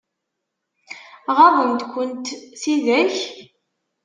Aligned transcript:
Ɣaḍent-kent 1.37 2.25
tidak? 2.61 3.15